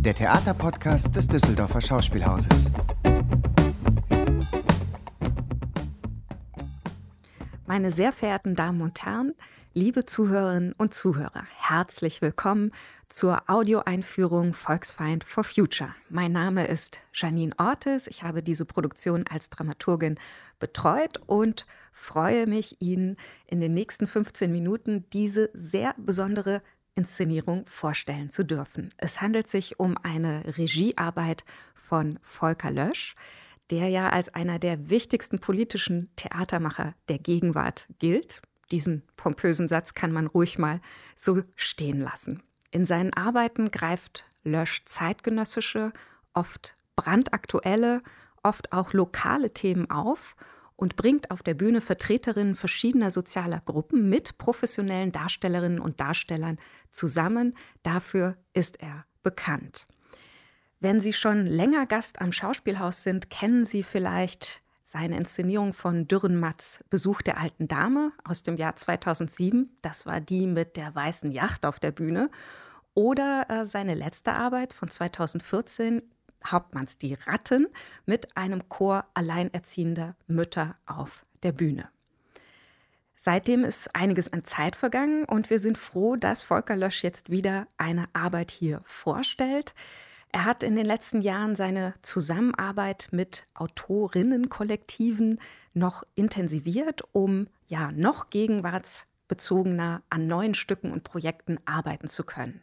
[0.00, 2.66] der Theaterpodcast des Düsseldorfer Schauspielhauses.
[7.66, 9.34] Meine sehr verehrten Damen und Herren,
[9.74, 12.70] liebe Zuhörerinnen und Zuhörer, herzlich willkommen
[13.08, 15.94] zur Audioeinführung Volksfeind for Future.
[16.08, 18.06] Mein Name ist Janine Ortes.
[18.06, 20.18] Ich habe diese Produktion als Dramaturgin
[20.60, 26.62] betreut und freue mich, Ihnen in den nächsten 15 Minuten diese sehr besondere
[26.98, 28.92] Inszenierung vorstellen zu dürfen.
[28.96, 31.44] Es handelt sich um eine Regiearbeit
[31.76, 33.14] von Volker Lösch,
[33.70, 38.42] der ja als einer der wichtigsten politischen Theatermacher der Gegenwart gilt.
[38.72, 40.80] Diesen pompösen Satz kann man ruhig mal
[41.14, 42.42] so stehen lassen.
[42.72, 45.92] In seinen Arbeiten greift Lösch zeitgenössische,
[46.34, 48.02] oft brandaktuelle,
[48.42, 50.34] oft auch lokale Themen auf
[50.78, 56.56] und bringt auf der Bühne Vertreterinnen verschiedener sozialer Gruppen mit professionellen Darstellerinnen und Darstellern
[56.92, 57.54] zusammen.
[57.82, 59.88] Dafür ist er bekannt.
[60.78, 66.84] Wenn Sie schon länger Gast am Schauspielhaus sind, kennen Sie vielleicht seine Inszenierung von Dürrenmatz
[66.90, 69.76] Besuch der alten Dame aus dem Jahr 2007.
[69.82, 72.30] Das war die mit der weißen Yacht auf der Bühne.
[72.94, 76.02] Oder äh, seine letzte Arbeit von 2014
[76.46, 77.66] Hauptmanns Die Ratten
[78.06, 81.88] mit einem Chor alleinerziehender Mütter auf der Bühne.
[83.20, 87.66] Seitdem ist einiges an Zeit vergangen und wir sind froh, dass Volker Lösch jetzt wieder
[87.76, 89.74] eine Arbeit hier vorstellt.
[90.30, 95.40] Er hat in den letzten Jahren seine Zusammenarbeit mit Autorinnenkollektiven
[95.74, 102.62] noch intensiviert, um ja noch gegenwartsbezogener an neuen Stücken und Projekten arbeiten zu können.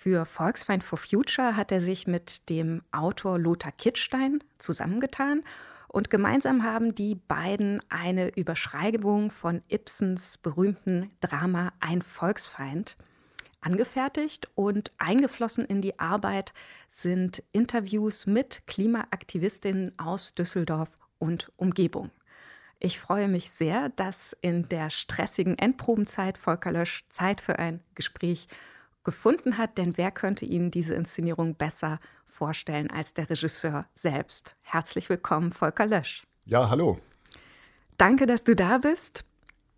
[0.00, 5.42] Für Volksfeind for Future hat er sich mit dem Autor Lothar Kittstein zusammengetan
[5.88, 12.96] und gemeinsam haben die beiden eine Überschreibung von Ibsens berühmten Drama Ein Volksfeind
[13.60, 16.52] angefertigt und eingeflossen in die Arbeit
[16.86, 22.12] sind Interviews mit Klimaaktivistinnen aus Düsseldorf und Umgebung.
[22.78, 28.46] Ich freue mich sehr, dass in der stressigen Endprobenzeit Volker Lösch Zeit für ein Gespräch
[29.08, 34.54] gefunden hat, denn wer könnte Ihnen diese Inszenierung besser vorstellen als der Regisseur selbst?
[34.60, 36.26] Herzlich willkommen, Volker Lösch.
[36.44, 36.98] Ja, hallo.
[37.96, 39.24] Danke, dass du da bist.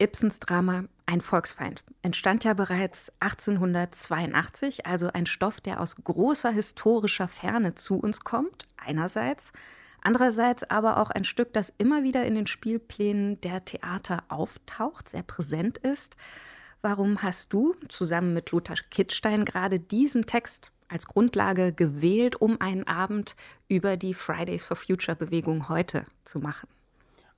[0.02, 7.28] Ibsens Drama Ein Volksfeind entstand ja bereits 1882, also ein Stoff, der aus großer historischer
[7.28, 9.52] Ferne zu uns kommt, einerseits,
[10.02, 15.22] andererseits aber auch ein Stück, das immer wieder in den Spielplänen der Theater auftaucht, sehr
[15.22, 16.16] präsent ist.
[16.82, 22.86] Warum hast du zusammen mit Lothar Kittstein gerade diesen Text als Grundlage gewählt, um einen
[22.86, 23.36] Abend
[23.68, 26.68] über die Fridays for Future Bewegung heute zu machen?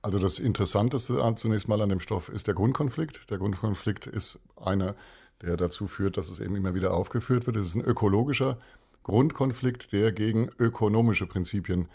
[0.01, 3.29] Also das Interessanteste zunächst mal an dem Stoff ist der Grundkonflikt.
[3.29, 4.95] Der Grundkonflikt ist einer,
[5.41, 7.57] der dazu führt, dass es eben immer wieder aufgeführt wird.
[7.57, 8.57] Es ist ein ökologischer
[9.03, 11.89] Grundkonflikt, der gegen ökonomische Prinzipien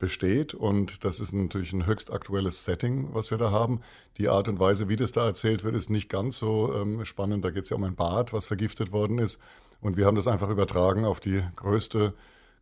[0.00, 0.52] besteht.
[0.54, 3.80] Und das ist natürlich ein höchst aktuelles Setting, was wir da haben.
[4.18, 7.44] Die Art und Weise, wie das da erzählt wird, ist nicht ganz so ähm, spannend.
[7.44, 9.38] Da geht es ja um ein Bad, was vergiftet worden ist.
[9.80, 12.12] Und wir haben das einfach übertragen auf die größte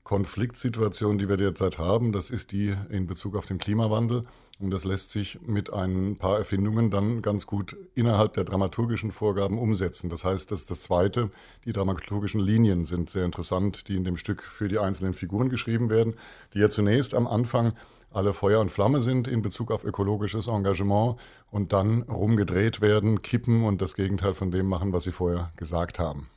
[0.09, 2.13] Konfliktsituation, die wir derzeit haben.
[2.13, 4.23] Das ist die in Bezug auf den Klimawandel.
[4.59, 9.59] Und das lässt sich mit ein paar Erfindungen dann ganz gut innerhalb der dramaturgischen Vorgaben
[9.59, 10.09] umsetzen.
[10.09, 11.31] Das heißt, das ist das Zweite.
[11.67, 15.91] Die dramaturgischen Linien sind sehr interessant, die in dem Stück für die einzelnen Figuren geschrieben
[15.91, 16.15] werden,
[16.55, 17.75] die ja zunächst am Anfang
[18.11, 21.17] alle Feuer und Flamme sind in Bezug auf ökologisches Engagement
[21.51, 25.99] und dann rumgedreht werden, kippen und das Gegenteil von dem machen, was sie vorher gesagt
[25.99, 26.31] haben.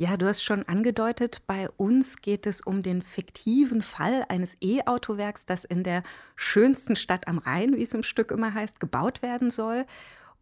[0.00, 5.44] Ja, du hast schon angedeutet, bei uns geht es um den fiktiven Fall eines E-Autowerks,
[5.44, 6.02] das in der
[6.36, 9.84] schönsten Stadt am Rhein, wie es im Stück immer heißt, gebaut werden soll.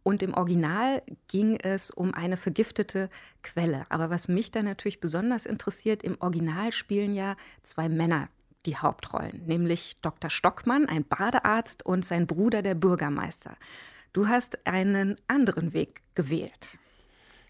[0.01, 3.09] Und im Original ging es um eine vergiftete
[3.43, 3.85] Quelle.
[3.89, 8.29] Aber was mich da natürlich besonders interessiert, im Original spielen ja zwei Männer
[8.65, 10.29] die Hauptrollen, nämlich Dr.
[10.29, 13.57] Stockmann, ein Badearzt, und sein Bruder, der Bürgermeister.
[14.13, 16.79] Du hast einen anderen Weg gewählt.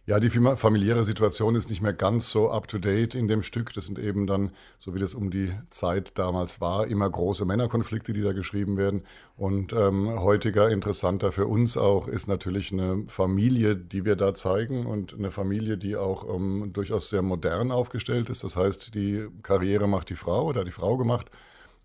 [0.09, 3.74] Ja, die familiäre Situation ist nicht mehr ganz so up-to-date in dem Stück.
[3.74, 4.50] Das sind eben dann,
[4.80, 9.04] so wie das um die Zeit damals war, immer große Männerkonflikte, die da geschrieben werden.
[9.38, 14.88] Und ähm, heutiger, interessanter für uns auch, ist natürlich eine Familie, die wir da zeigen
[14.88, 18.44] und eine Familie, die auch ähm, durchaus sehr modern aufgestellt ist.
[18.44, 21.28] Das heißt, die Karriere macht die Frau oder die Frau gemacht.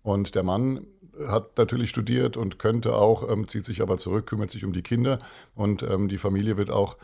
[0.01, 0.87] Und der Mann
[1.27, 4.81] hat natürlich studiert und könnte auch, ähm, zieht sich aber zurück, kümmert sich um die
[4.81, 5.19] Kinder
[5.53, 6.97] und ähm, die Familie wird auch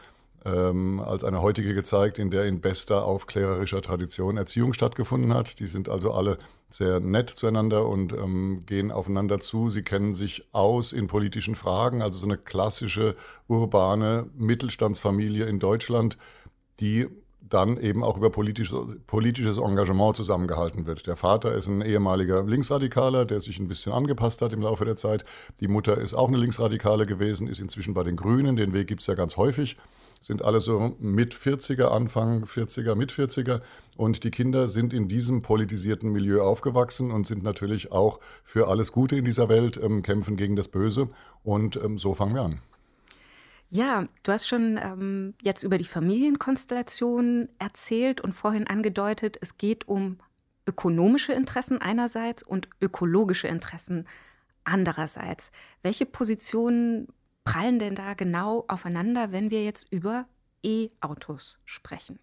[0.45, 5.59] ähm, als eine heutige gezeigt, in der in bester aufklärerischer Tradition Erziehung stattgefunden hat.
[5.59, 6.37] Die sind also alle
[6.69, 9.69] sehr nett zueinander und ähm, gehen aufeinander zu.
[9.69, 13.15] Sie kennen sich aus in politischen Fragen, also so eine klassische
[13.47, 16.17] urbane Mittelstandsfamilie in Deutschland,
[16.79, 17.07] die
[17.41, 21.05] dann eben auch über politisches, politisches Engagement zusammengehalten wird.
[21.05, 24.95] Der Vater ist ein ehemaliger Linksradikaler, der sich ein bisschen angepasst hat im Laufe der
[24.95, 25.25] Zeit.
[25.59, 28.55] Die Mutter ist auch eine Linksradikale gewesen, ist inzwischen bei den Grünen.
[28.55, 29.77] Den Weg gibt es ja ganz häufig.
[30.21, 33.61] Sind alle so mit 40er, Anfang 40er, mit 40er.
[33.97, 38.91] Und die Kinder sind in diesem politisierten Milieu aufgewachsen und sind natürlich auch für alles
[38.91, 41.09] Gute in dieser Welt, ähm, kämpfen gegen das Böse.
[41.43, 42.59] Und ähm, so fangen wir an.
[43.69, 49.87] Ja, du hast schon ähm, jetzt über die Familienkonstellation erzählt und vorhin angedeutet, es geht
[49.87, 50.17] um
[50.67, 54.05] ökonomische Interessen einerseits und ökologische Interessen
[54.65, 55.51] andererseits.
[55.83, 57.07] Welche Positionen
[57.43, 60.25] prallen denn da genau aufeinander, wenn wir jetzt über
[60.63, 62.19] E-Autos sprechen?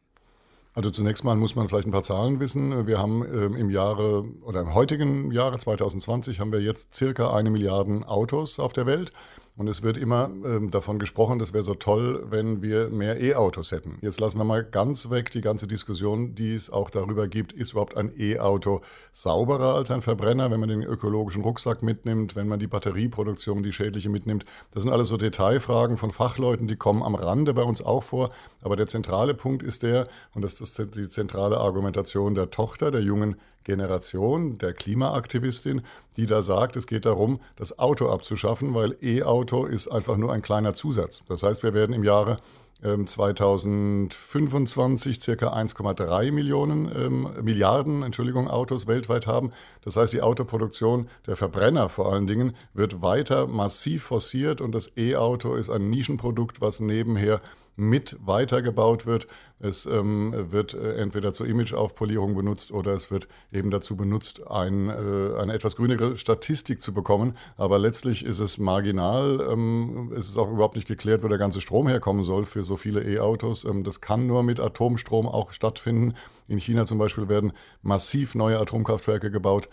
[0.75, 2.87] Also zunächst mal muss man vielleicht ein paar Zahlen wissen.
[2.87, 7.51] Wir haben ähm, im Jahre oder im heutigen Jahre 2020 haben wir jetzt circa eine
[7.51, 9.11] Milliarde Autos auf der Welt.
[9.59, 13.73] Und es wird immer ähm, davon gesprochen, das wäre so toll, wenn wir mehr E-Autos
[13.73, 13.99] hätten.
[14.03, 17.73] Jetzt lassen wir mal ganz weg die ganze Diskussion, die es auch darüber gibt, ist
[17.73, 18.83] überhaupt ein E-Auto
[19.13, 23.73] sauberer als ein Verbrenner, wenn man den ökologischen Rucksack mitnimmt, wenn man die Batterieproduktion, die
[23.73, 24.45] schädliche mitnimmt.
[24.71, 28.29] Das sind alles so Detailfragen von Fachleuten, die kommen am Rande bei uns auch vor.
[28.63, 33.03] Aber der zentrale Punkt ist der, und das ist die zentrale Argumentation der Tochter, der
[33.03, 33.35] jungen
[33.69, 35.83] Generation, der Klimaaktivistin,
[36.17, 40.41] die da sagt, es geht darum, das Auto abzuschaffen, weil E-Auto ist einfach nur ein
[40.41, 41.23] kleiner Zusatz.
[41.29, 42.39] Das heißt, wir werden im Jahre
[42.81, 49.51] 2025 ähm, circa 1,3 Millionen ähm, Milliarden Entschuldigung, Autos weltweit haben.
[49.83, 54.93] Das heißt, die Autoproduktion der Verbrenner vor allen Dingen wird weiter massiv forciert und das
[54.97, 57.43] E-Auto ist ein Nischenprodukt, was nebenher
[57.79, 59.29] mit weitergebaut wird.
[59.61, 64.89] Es ähm, wird äh, entweder zur Imageaufpolierung benutzt oder es wird eben dazu benutzt, ein,
[64.89, 67.37] äh, eine etwas grünere Statistik zu bekommen.
[67.57, 69.47] Aber letztlich ist es marginal.
[69.49, 72.77] Ähm, es ist auch überhaupt nicht geklärt, wo der ganze Strom herkommen soll für so
[72.77, 73.65] viele E-Autos.
[73.65, 76.15] Ähm, das kann nur mit Atomstrom auch stattfinden.
[76.49, 77.53] In China zum Beispiel werden
[77.83, 79.69] massiv neue Atomkraftwerke gebaut,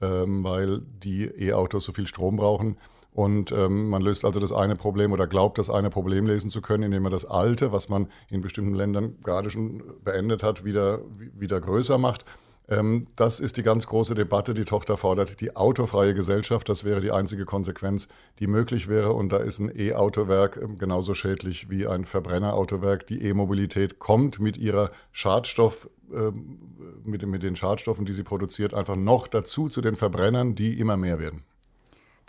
[0.00, 2.78] ähm, weil die E-Autos so viel Strom brauchen.
[3.12, 6.62] Und ähm, man löst also das eine Problem oder glaubt, das eine Problem lesen zu
[6.62, 11.00] können, indem man das alte, was man in bestimmten Ländern gerade schon beendet hat, wieder,
[11.34, 12.24] wieder größer macht.
[12.70, 14.54] Ähm, das ist die ganz große Debatte.
[14.54, 16.68] Die Tochter fordert die autofreie Gesellschaft.
[16.68, 18.08] Das wäre die einzige Konsequenz,
[18.38, 19.12] die möglich wäre.
[19.12, 23.06] Und da ist ein E-Autowerk ähm, genauso schädlich wie ein Verbrennerautowerk.
[23.08, 26.58] Die E-Mobilität kommt mit ihrer Schadstoff ähm,
[27.04, 31.18] mit den Schadstoffen, die sie produziert, einfach noch dazu zu den Verbrennern, die immer mehr
[31.18, 31.44] werden.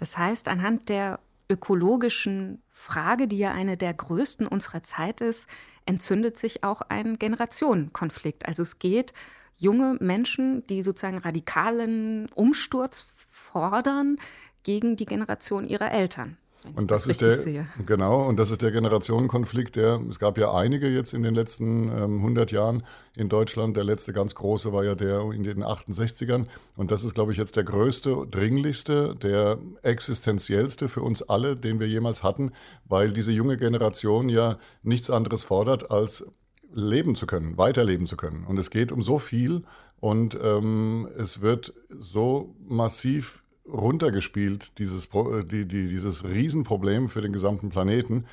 [0.02, 5.48] Das heißt, anhand der ökologischen Frage, die ja eine der größten unserer Zeit ist,
[5.86, 8.48] entzündet sich auch ein Generationenkonflikt.
[8.48, 9.14] Also es geht
[9.58, 14.18] junge Menschen, die sozusagen radikalen Umsturz fordern
[14.64, 16.36] gegen die Generation ihrer Eltern.
[16.76, 17.68] Und das, das ist der sehe.
[17.86, 19.76] genau und das ist der Generationenkonflikt.
[19.76, 22.84] Der es gab ja einige jetzt in den letzten ähm, 100 Jahren
[23.16, 23.76] in Deutschland.
[23.76, 27.38] Der letzte ganz große war ja der in den 68ern und das ist, glaube ich,
[27.38, 32.52] jetzt der größte, dringlichste, der existenziellste für uns alle, den wir jemals hatten,
[32.86, 36.26] weil diese junge Generation ja nichts anderes fordert als
[36.74, 38.46] leben zu können, weiterleben zu können.
[38.46, 39.64] Und es geht um so viel
[40.00, 47.34] und ähm, es wird so massiv runtergespielt, dieses, äh, die, die, dieses Riesenproblem für den
[47.34, 48.26] gesamten Planeten.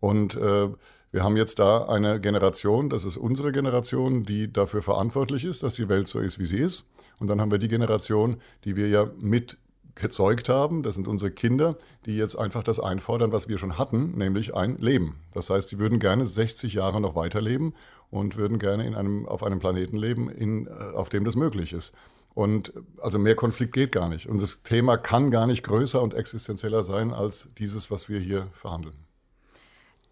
[0.00, 0.68] Und äh,
[1.12, 5.74] wir haben jetzt da eine Generation, das ist unsere Generation, die dafür verantwortlich ist, dass
[5.74, 6.84] die Welt so ist, wie sie ist.
[7.18, 9.58] Und dann haben wir die Generation, die wir ja mit
[9.96, 14.16] gezeugt haben, das sind unsere Kinder, die jetzt einfach das einfordern, was wir schon hatten,
[14.16, 15.16] nämlich ein Leben.
[15.34, 17.74] Das heißt, sie würden gerne 60 Jahre noch weiterleben
[18.10, 21.72] und würden gerne in einem, auf einem Planeten leben, in, äh, auf dem das möglich
[21.72, 21.92] ist.
[22.34, 24.26] Und also mehr Konflikt geht gar nicht.
[24.26, 28.48] Und das Thema kann gar nicht größer und existenzieller sein als dieses, was wir hier
[28.52, 28.96] verhandeln.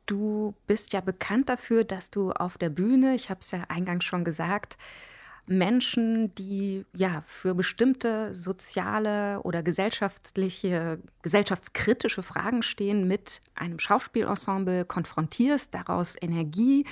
[0.06, 4.04] Du bist ja bekannt dafür, dass du auf der Bühne, ich habe es ja eingangs
[4.04, 4.78] schon gesagt,
[5.48, 15.74] Menschen, die ja für bestimmte soziale oder gesellschaftliche, gesellschaftskritische Fragen stehen, mit einem Schauspielensemble konfrontierst,
[15.74, 16.84] daraus Energie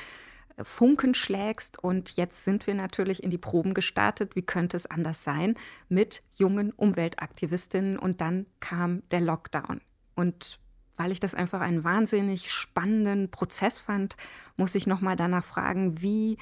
[0.63, 1.83] Funken schlägst.
[1.83, 4.37] Und jetzt sind wir natürlich in die Proben gestartet.
[4.37, 5.55] Wie könnte es anders sein?
[5.89, 7.99] Mit jungen Umweltaktivistinnen.
[7.99, 9.81] Und dann kam der Lockdown.
[10.15, 10.59] Und
[10.97, 14.17] weil ich das einfach einen wahnsinnig spannenden Prozess fand,
[14.57, 16.39] muss ich nochmal danach fragen, wie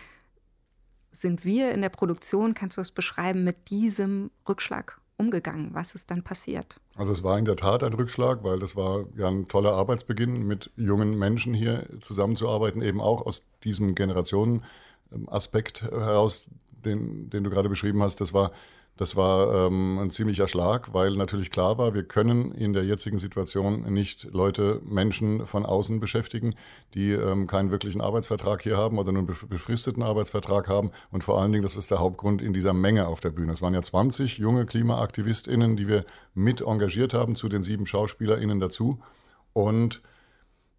[1.11, 5.71] sind wir in der Produktion, kannst du es beschreiben, mit diesem Rückschlag umgegangen?
[5.73, 6.77] Was ist dann passiert?
[6.97, 10.47] Also es war in der Tat ein Rückschlag, weil das war ja ein toller Arbeitsbeginn,
[10.47, 16.49] mit jungen Menschen hier zusammenzuarbeiten, eben auch aus diesem Generationenaspekt heraus,
[16.85, 18.21] den, den du gerade beschrieben hast.
[18.21, 18.53] Das war
[18.97, 23.19] Das war ähm, ein ziemlicher Schlag, weil natürlich klar war, wir können in der jetzigen
[23.19, 26.55] Situation nicht Leute, Menschen von außen beschäftigen,
[26.95, 30.93] die ähm, keinen wirklichen Arbeitsvertrag hier haben oder nur einen befristeten Arbeitsvertrag haben.
[31.11, 33.53] Und vor allen Dingen, das ist der Hauptgrund in dieser Menge auf der Bühne.
[33.53, 38.61] Es waren ja 20 junge KlimaaktivistInnen, die wir mit engagiert haben, zu den sieben SchauspielerInnen
[38.61, 39.01] dazu.
[39.53, 40.03] Und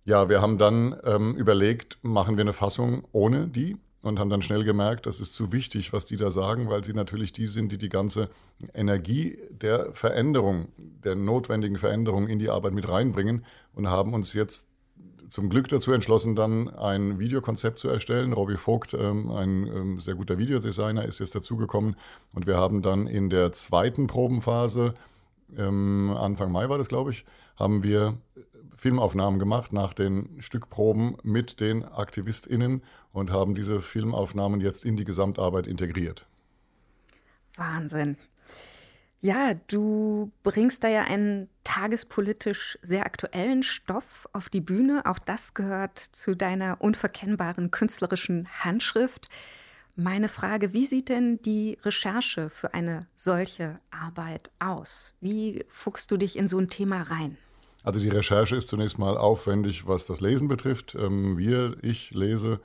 [0.06, 3.76] ja, wir haben dann ähm, überlegt, machen wir eine Fassung ohne die?
[4.06, 6.94] Und haben dann schnell gemerkt, das ist zu wichtig, was die da sagen, weil sie
[6.94, 8.30] natürlich die sind, die die ganze
[8.74, 14.68] Energie der Veränderung, der notwendigen Veränderung in die Arbeit mit reinbringen und haben uns jetzt
[15.30, 18.34] zum Glück dazu entschlossen, dann ein Videokonzept zu erstellen.
[18.34, 21.96] Robbie Vogt, ähm, ein ähm, sehr guter Videodesigner, ist jetzt dazugekommen
[22.32, 24.94] und wir haben dann in der zweiten Probenphase,
[25.58, 27.26] ähm, Anfang Mai war das, glaube ich,
[27.58, 28.18] haben wir
[28.76, 35.06] Filmaufnahmen gemacht nach den Stückproben mit den AktivistInnen und haben diese Filmaufnahmen jetzt in die
[35.06, 36.28] Gesamtarbeit integriert.
[37.56, 38.18] Wahnsinn.
[39.22, 45.02] Ja, du bringst da ja einen tagespolitisch sehr aktuellen Stoff auf die Bühne.
[45.06, 49.30] Auch das gehört zu deiner unverkennbaren künstlerischen Handschrift.
[49.96, 55.14] Meine Frage, wie sieht denn die Recherche für eine solche Arbeit aus?
[55.22, 57.38] Wie fuchst du dich in so ein Thema rein?
[57.86, 60.96] Also die Recherche ist zunächst mal aufwendig, was das Lesen betrifft.
[61.00, 62.60] Ähm, wir, ich lese,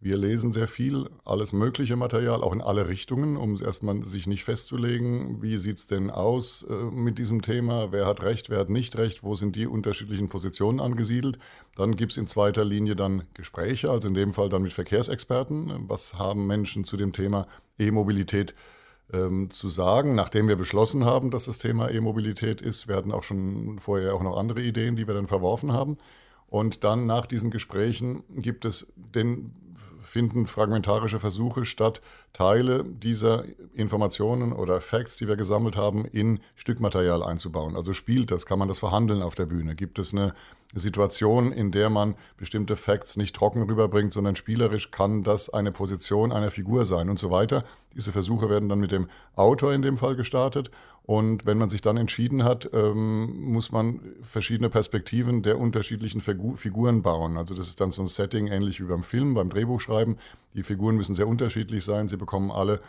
[0.00, 4.42] wir lesen sehr viel, alles mögliche Material, auch in alle Richtungen, um erstmal sich nicht
[4.42, 8.68] festzulegen, wie sieht es denn aus äh, mit diesem Thema, wer hat recht, wer hat
[8.68, 11.38] nicht recht, wo sind die unterschiedlichen Positionen angesiedelt.
[11.76, 15.88] Dann gibt es in zweiter Linie dann Gespräche, also in dem Fall dann mit Verkehrsexperten.
[15.88, 17.46] Was haben Menschen zu dem Thema
[17.78, 18.56] E-Mobilität
[19.12, 22.88] ähm, zu sagen, nachdem wir beschlossen haben, dass das Thema E-Mobilität ist.
[22.88, 25.98] Wir hatten auch schon vorher auch noch andere Ideen, die wir dann verworfen haben.
[26.46, 29.52] Und dann nach diesen Gesprächen gibt es den
[30.04, 32.00] finden fragmentarische Versuche statt,
[32.32, 33.44] Teile dieser
[33.74, 37.74] Informationen oder Facts, die wir gesammelt haben, in Stückmaterial einzubauen.
[37.74, 39.74] Also spielt das, kann man das verhandeln auf der Bühne?
[39.74, 40.34] Gibt es eine
[40.80, 46.32] Situation, in der man bestimmte Facts nicht trocken rüberbringt, sondern spielerisch kann das eine Position
[46.32, 47.64] einer Figur sein und so weiter.
[47.94, 50.70] Diese Versuche werden dann mit dem Autor in dem Fall gestartet.
[51.04, 56.56] Und wenn man sich dann entschieden hat, ähm, muss man verschiedene Perspektiven der unterschiedlichen Figu
[56.56, 57.36] Figuren bauen.
[57.36, 60.16] Also das ist dann so ein Setting ähnlich wie beim Film, beim Drehbuchschreiben.
[60.54, 62.08] Die Figuren müssen sehr unterschiedlich sein.
[62.08, 62.80] Sie bekommen alle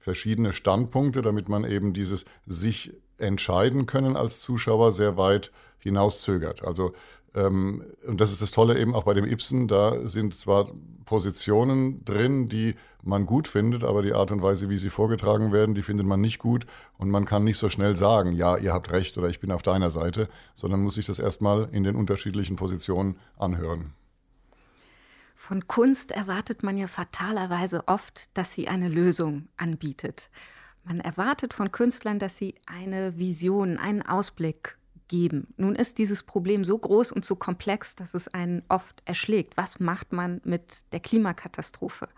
[0.00, 6.64] verschiedene Standpunkte, damit man eben dieses sich entscheiden können als Zuschauer sehr weit hinauszögert.
[6.64, 6.92] Also
[7.34, 10.72] ähm, und das ist das Tolle eben auch bei dem Ibsen, da sind zwar
[11.04, 15.74] Positionen drin, die man gut findet, aber die Art und Weise, wie sie vorgetragen werden,
[15.74, 16.66] die findet man nicht gut
[16.98, 19.62] und man kann nicht so schnell sagen, ja, ihr habt recht oder ich bin auf
[19.62, 23.94] deiner Seite, sondern muss sich das erstmal in den unterschiedlichen Positionen anhören.
[25.34, 30.30] Von Kunst erwartet man ja fatalerweise oft, dass sie eine Lösung anbietet.
[30.84, 34.76] Man erwartet von Künstlern, dass sie eine Vision, einen Ausblick
[35.10, 35.48] geben.
[35.56, 39.56] Nun ist dieses Problem so groß und so komplex, dass es einen oft erschlägt.
[39.56, 42.08] Was macht man mit der Klimakatastrophe?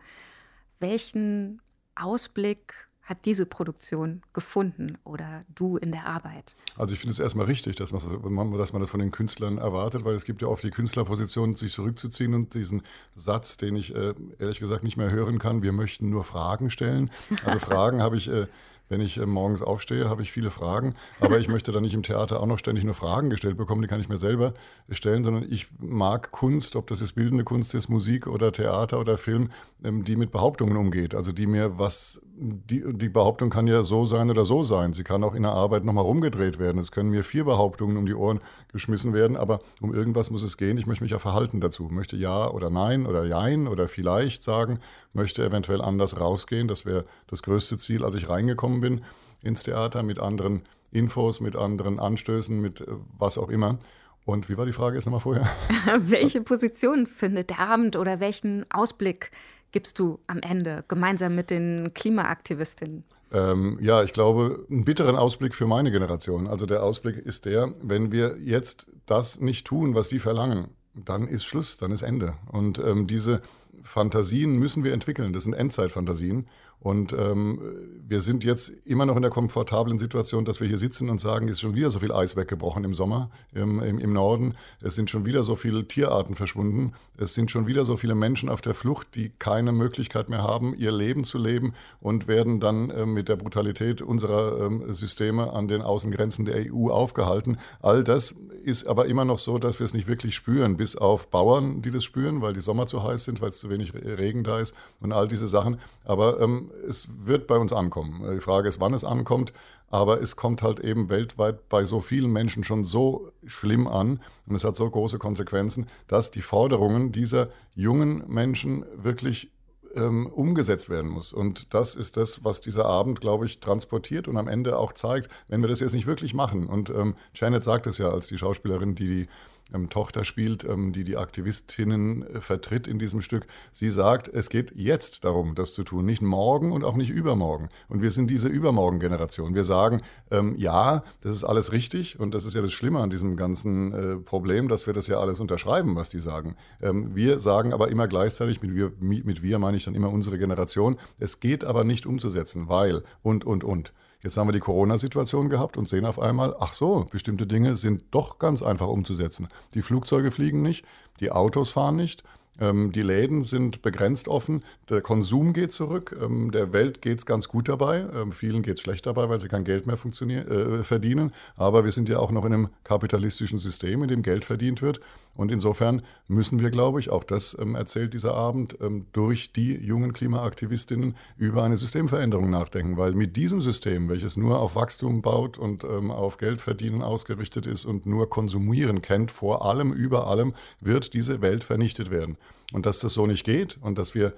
[0.79, 1.63] Welchen
[1.95, 6.55] Ausblick hat diese Produktion gefunden oder du in der Arbeit?
[6.77, 10.05] Also ich finde es erstmal richtig, dass man, dass man das von den Künstlern erwartet,
[10.05, 12.83] weil es gibt ja oft die Künstlerposition, sich zurückzuziehen und diesen
[13.17, 17.11] Satz, den ich äh, ehrlich gesagt nicht mehr hören kann, wir möchten nur Fragen stellen.
[17.45, 18.49] Also Fragen habe ich äh,
[18.93, 22.03] wenn ich äh, morgens aufstehe, habe ich viele Fragen, aber ich möchte dann nicht im
[22.03, 24.53] Theater auch noch ständig nur Fragen gestellt bekommen, die kann ich mir selber
[24.91, 29.17] stellen, sondern ich mag Kunst, ob das jetzt bildende Kunst ist, Musik oder Theater oder
[29.17, 29.49] Film,
[29.83, 34.05] ähm, die mit Behauptungen umgeht, also die mir was die, die Behauptung kann ja so
[34.05, 34.93] sein oder so sein.
[34.93, 36.79] Sie kann auch in der Arbeit nochmal rumgedreht werden.
[36.79, 38.41] Es können mir vier Behauptungen um die Ohren
[38.73, 40.79] geschmissen werden, aber um irgendwas muss es gehen.
[40.79, 41.89] Ich möchte mich ja verhalten dazu.
[41.91, 44.81] Möchte ja oder nein oder jein oder vielleicht sagen,
[45.13, 46.69] möchte eventuell anders rausgehen.
[46.69, 49.01] Das wäre das größte Ziel, als ich reingekommen bin
[49.43, 52.87] ins Theater mit anderen Infos, mit anderen Anstößen, mit äh,
[53.19, 53.79] was auch immer.
[54.25, 55.49] Und wie war die Frage jetzt nochmal vorher?
[55.99, 59.33] Welche Position findet der Abend oder welchen Ausblick
[59.73, 63.05] gibst du am Ende gemeinsam mit den Klimaaktivistinnen?
[63.33, 66.47] Ähm, ja, ich glaube, einen bitteren Ausblick für meine Generation.
[66.47, 71.27] Also der Ausblick ist der, wenn wir jetzt das nicht tun, was die verlangen, dann
[71.27, 72.35] ist Schluss, dann ist Ende.
[72.47, 73.41] Und ähm, diese
[73.83, 75.33] Fantasien müssen wir entwickeln.
[75.33, 76.47] Das sind Endzeitfantasien.
[76.83, 77.61] Und ähm,
[78.09, 81.47] wir sind jetzt immer noch in der komfortablen Situation, dass wir hier sitzen und sagen,
[81.47, 84.55] es ist schon wieder so viel Eis weggebrochen im Sommer im, im, im, Norden.
[84.81, 86.93] Es sind schon wieder so viele Tierarten verschwunden.
[87.17, 90.75] Es sind schon wieder so viele Menschen auf der Flucht, die keine Möglichkeit mehr haben,
[90.75, 95.69] ihr Leben zu leben und werden dann äh, mit der Brutalität unserer äh, Systeme an
[95.69, 97.59] den Außengrenzen der EU aufgehalten.
[97.81, 98.35] All das
[98.65, 101.93] ist aber immer noch so, dass wir es nicht wirklich spüren, bis auf Bauern, die
[101.93, 104.75] das spüren, weil die Sommer zu heiß sind, weil es zu wenig Regen da ist
[105.01, 105.79] und all diese Sachen.
[106.05, 108.23] Aber ähm, es wird bei uns ankommen.
[108.35, 109.53] Die Frage ist, wann es ankommt.
[109.89, 114.57] Aber es kommt halt eben weltweit bei so vielen Menschen schon so schlimm an und
[114.57, 119.53] es hat so große Konsequenzen, dass die Forderungen dieser jungen Menschen wirklich
[119.95, 121.35] ähm, umgesetzt werden muss.
[121.35, 125.31] Und das ist das, was dieser Abend, glaube ich, transportiert und am Ende auch zeigt,
[125.49, 126.67] wenn wir das jetzt nicht wirklich machen.
[126.67, 129.29] Und ähm, Janet sagt es ja als die Schauspielerin, die die
[129.75, 133.47] ähm, Tochter spielt, ähm, die die Aktivistinnen äh, vertritt in diesem Stück.
[133.71, 137.69] Sie sagt, es geht jetzt darum, das zu tun, nicht morgen und auch nicht übermorgen.
[137.89, 139.55] Und wir sind diese Übermorgen-Generation.
[139.55, 143.11] Wir sagen, ähm, ja, das ist alles richtig und das ist ja das Schlimme an
[143.11, 146.57] diesem ganzen äh, Problem, dass wir das ja alles unterschreiben, was die sagen.
[146.81, 150.39] Ähm, wir sagen aber immer gleichzeitig, mit wir, mit wir meine ich dann immer unsere
[150.39, 153.93] Generation, es geht aber nicht umzusetzen, weil und, und, und.
[154.23, 158.05] Jetzt haben wir die Corona-Situation gehabt und sehen auf einmal, ach so, bestimmte Dinge sind
[158.13, 159.49] doch ganz einfach umzusetzen.
[159.75, 160.85] Die Flugzeuge fliegen nicht,
[161.19, 162.23] die Autos fahren nicht,
[162.61, 167.27] ähm, die Läden sind begrenzt offen, der Konsum geht zurück, ähm, der Welt geht es
[167.27, 170.83] ganz gut dabei, ähm, vielen geht es schlecht dabei, weil sie kein Geld mehr äh,
[170.83, 171.33] verdienen.
[171.57, 175.01] Aber wir sind ja auch noch in einem kapitalistischen System, in dem Geld verdient wird.
[175.35, 178.77] Und insofern müssen wir, glaube ich, auch das erzählt dieser Abend,
[179.13, 182.99] durch die jungen Klimaaktivistinnen über eine Systemveränderung nachdenken.
[182.99, 188.05] Weil mit diesem System, welches nur auf Wachstum baut und auf Geldverdienen ausgerichtet ist und
[188.05, 192.37] nur konsumieren kennt, vor allem, über allem, wird diese Welt vernichtet werden.
[192.73, 194.33] Und dass das so nicht geht und dass wir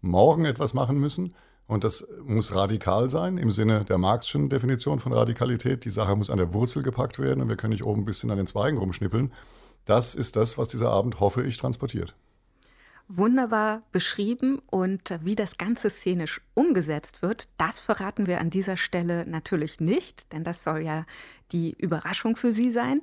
[0.00, 1.34] morgen etwas machen müssen,
[1.68, 5.84] und das muss radikal sein im Sinne der Marxischen Definition von Radikalität.
[5.84, 8.30] Die Sache muss an der Wurzel gepackt werden und wir können nicht oben ein bisschen
[8.30, 9.32] an den Zweigen rumschnippeln.
[9.84, 12.14] Das ist das, was dieser Abend, hoffe ich, transportiert.
[13.08, 19.24] Wunderbar beschrieben und wie das Ganze szenisch umgesetzt wird, das verraten wir an dieser Stelle
[19.26, 21.04] natürlich nicht, denn das soll ja
[21.52, 23.02] die Überraschung für Sie sein.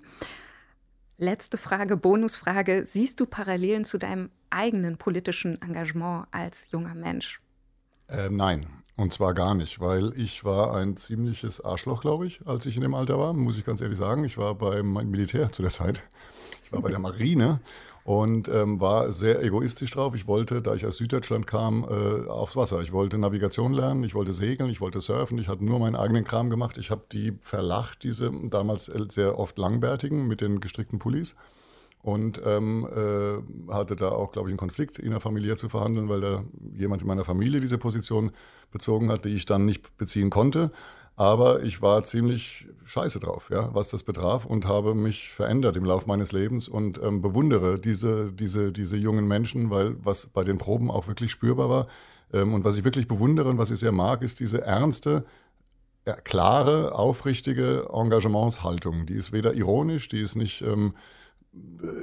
[1.18, 2.86] Letzte Frage, Bonusfrage.
[2.86, 7.42] Siehst du Parallelen zu deinem eigenen politischen Engagement als junger Mensch?
[8.08, 12.66] Äh, nein, und zwar gar nicht, weil ich war ein ziemliches Arschloch, glaube ich, als
[12.68, 14.24] ich in dem Alter war, muss ich ganz ehrlich sagen.
[14.24, 16.04] Ich war beim Militär zu der Zeit.
[16.64, 17.60] Ich war bei der Marine
[18.04, 20.14] und ähm, war sehr egoistisch drauf.
[20.14, 22.82] Ich wollte, da ich aus Süddeutschland kam, äh, aufs Wasser.
[22.82, 25.40] Ich wollte Navigation lernen, ich wollte segeln, ich wollte surfen.
[25.40, 26.78] Ich hatte nur meinen eigenen Kram gemacht.
[26.78, 31.36] Ich habe die verlacht, diese damals sehr oft langbärtigen mit den gestrickten Pullis
[32.04, 36.44] und ähm, äh, hatte da auch, glaube ich, einen Konflikt innerfamiliär zu verhandeln, weil da
[36.78, 38.32] jemand in meiner Familie diese Position
[38.72, 40.72] bezogen hat, die ich dann nicht beziehen konnte.
[41.16, 45.86] Aber ich war ziemlich scheiße drauf, ja, was das betraf und habe mich verändert im
[45.86, 50.58] Laufe meines Lebens und ähm, bewundere diese, diese, diese jungen Menschen, weil was bei den
[50.58, 51.88] Proben auch wirklich spürbar war.
[52.34, 55.24] Ähm, und was ich wirklich bewundere und was ich sehr mag, ist diese ernste,
[56.26, 59.06] klare, aufrichtige Engagementshaltung.
[59.06, 60.96] Die ist weder ironisch, die ist nicht ähm,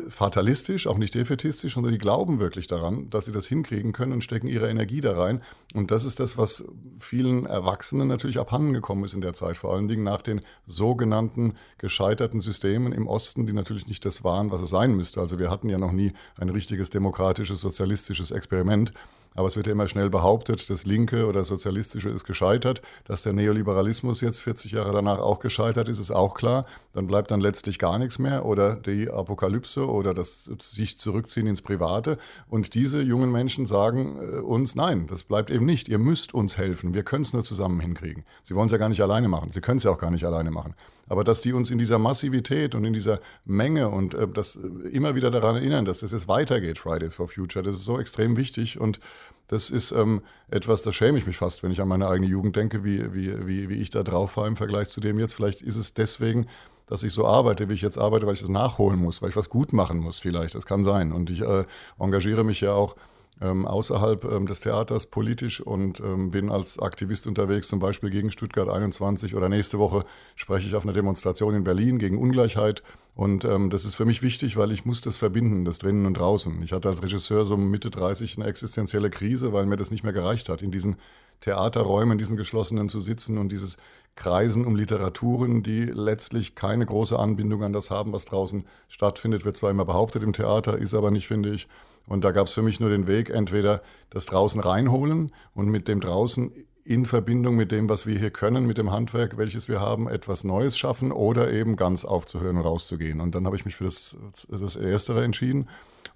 [0.08, 4.22] fatalistisch, auch nicht defetistisch, sondern die glauben wirklich daran, dass sie das hinkriegen können und
[4.22, 5.42] stecken ihre Energie da rein.
[5.74, 6.64] Und das ist das, was
[6.98, 12.40] vielen Erwachsenen natürlich abhandengekommen ist in der Zeit, vor allen Dingen nach den sogenannten gescheiterten
[12.40, 15.20] Systemen im Osten, die natürlich nicht das waren, was es sein müsste.
[15.20, 18.92] Also wir hatten ja noch nie ein richtiges demokratisches, sozialistisches Experiment.
[19.34, 22.82] Aber es wird ja immer schnell behauptet, das Linke oder Sozialistische ist gescheitert.
[23.04, 26.66] Dass der Neoliberalismus jetzt 40 Jahre danach auch gescheitert ist, ist auch klar.
[26.92, 31.62] Dann bleibt dann letztlich gar nichts mehr oder die Apokalypse oder das sich zurückziehen ins
[31.62, 32.18] Private.
[32.48, 35.88] Und diese jungen Menschen sagen äh, uns, nein, das bleibt eben nicht.
[35.88, 36.92] Ihr müsst uns helfen.
[36.92, 38.24] Wir können es nur zusammen hinkriegen.
[38.42, 39.52] Sie wollen es ja gar nicht alleine machen.
[39.52, 40.74] Sie können es ja auch gar nicht alleine machen.
[41.10, 44.88] Aber dass die uns in dieser Massivität und in dieser Menge und äh, das äh,
[44.90, 48.36] immer wieder daran erinnern, dass es jetzt weitergeht, Fridays for Future, das ist so extrem
[48.36, 49.00] wichtig und
[49.48, 52.54] das ist ähm, etwas, da schäme ich mich fast, wenn ich an meine eigene Jugend
[52.54, 55.34] denke, wie, wie, wie, wie ich da drauf war im Vergleich zu dem jetzt.
[55.34, 56.46] Vielleicht ist es deswegen,
[56.86, 59.36] dass ich so arbeite, wie ich jetzt arbeite, weil ich das nachholen muss, weil ich
[59.36, 60.54] was gut machen muss vielleicht.
[60.54, 61.10] Das kann sein.
[61.12, 61.64] Und ich äh,
[61.98, 62.94] engagiere mich ja auch
[63.40, 68.30] ähm, außerhalb ähm, des Theaters politisch und ähm, bin als Aktivist unterwegs, zum Beispiel gegen
[68.30, 70.04] Stuttgart 21 oder nächste Woche
[70.36, 72.82] spreche ich auf einer Demonstration in Berlin gegen Ungleichheit.
[73.14, 76.14] Und ähm, das ist für mich wichtig, weil ich muss das verbinden, das drinnen und
[76.14, 76.62] draußen.
[76.62, 80.12] Ich hatte als Regisseur so Mitte 30 eine existenzielle Krise, weil mir das nicht mehr
[80.12, 80.96] gereicht hat, in diesen
[81.40, 83.78] Theaterräumen, diesen geschlossenen zu sitzen und dieses
[84.14, 89.56] Kreisen um Literaturen, die letztlich keine große Anbindung an das haben, was draußen stattfindet, wird
[89.56, 91.68] zwar immer behauptet im Theater, ist aber nicht, finde ich.
[92.06, 95.88] Und da gab es für mich nur den Weg, entweder das draußen reinholen und mit
[95.88, 96.52] dem draußen
[96.84, 100.44] in Verbindung mit dem, was wir hier können, mit dem Handwerk, welches wir haben, etwas
[100.44, 103.20] Neues schaffen oder eben ganz aufzuhören und rauszugehen.
[103.20, 104.16] Und dann habe ich mich für das,
[104.48, 105.68] das Erstere entschieden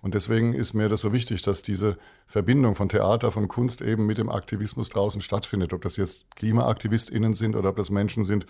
[0.05, 4.05] Und deswegen ist mir das so wichtig, dass diese Verbindung von Theater, von Kunst eben
[4.05, 5.73] mit dem Aktivismus draußen stattfindet.
[5.73, 8.45] Ob das jetzt KlimaaktivistInnen sind oder ob das Menschen sind,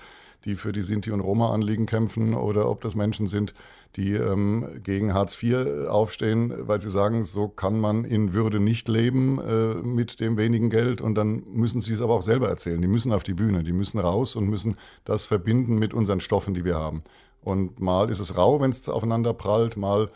[0.47, 3.55] die für die Sinti- und Roma-Anliegen kämpfen oder ob das Menschen sind,
[3.95, 8.88] die ähm, gegen Hartz IV aufstehen, weil sie sagen, so kann man in Würde nicht
[8.88, 11.01] leben äh, mit dem wenigen Geld.
[11.01, 12.83] Und dann müssen sie es aber auch selber erzählen.
[12.83, 16.53] Die müssen auf die Bühne, die müssen raus und müssen das verbinden mit unseren Stoffen,
[16.53, 17.05] die wir haben.
[17.43, 20.11] Und mal ist es rau, wenn es aufeinander prallt, mal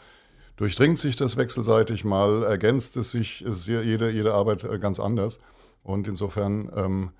[0.58, 5.00] durchdringt sich das wechselseitig, mal ergänzt es sich, es ist jede, jede Arbeit äh, ganz
[5.00, 5.40] anders.
[5.82, 7.10] Und insofern, ähm,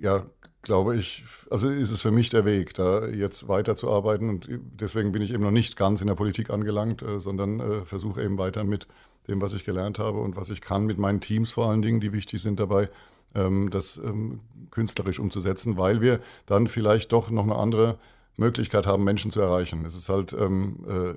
[0.00, 0.24] ja,
[0.62, 4.30] glaube ich, also ist es für mich der Weg, da jetzt weiterzuarbeiten.
[4.30, 7.84] Und deswegen bin ich eben noch nicht ganz in der Politik angelangt, äh, sondern äh,
[7.84, 8.88] versuche eben weiter mit
[9.28, 12.00] dem, was ich gelernt habe und was ich kann, mit meinen Teams vor allen Dingen,
[12.00, 12.88] die wichtig sind dabei,
[13.34, 14.40] ähm, das ähm,
[14.70, 17.98] künstlerisch umzusetzen, weil wir dann vielleicht doch noch eine andere
[18.36, 19.84] Möglichkeit haben, Menschen zu erreichen.
[19.84, 21.14] Es ist halt ähm, äh,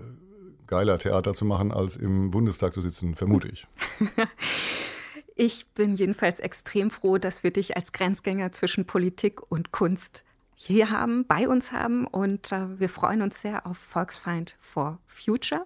[0.68, 3.68] geiler, Theater zu machen, als im Bundestag zu sitzen, vermute ich.
[5.36, 10.24] ich bin jedenfalls extrem froh, dass wir dich als Grenzgänger zwischen Politik und Kunst
[10.56, 12.08] hier haben, bei uns haben.
[12.08, 15.66] Und äh, wir freuen uns sehr auf Volksfeind for Future.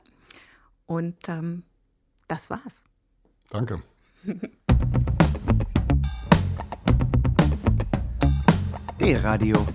[0.85, 1.63] Und ähm,
[2.27, 2.85] das war's.
[3.49, 3.81] Danke.
[8.99, 9.65] D-Radio,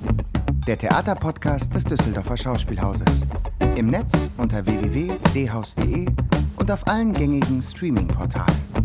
[0.67, 3.23] der Theaterpodcast des Düsseldorfer Schauspielhauses.
[3.77, 6.07] Im Netz unter www.dhaus.de
[6.57, 8.84] und auf allen gängigen Streaming-Portalen.